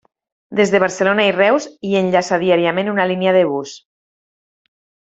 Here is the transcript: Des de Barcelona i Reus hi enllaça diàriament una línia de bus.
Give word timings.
Des 0.59 0.71
de 0.75 0.79
Barcelona 0.83 1.25
i 1.31 1.35
Reus 1.35 1.69
hi 1.87 1.93
enllaça 2.01 2.41
diàriament 2.47 2.93
una 2.97 3.09
línia 3.15 3.39
de 3.39 3.47
bus. 3.55 3.79